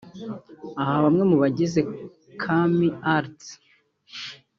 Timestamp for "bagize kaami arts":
1.43-3.47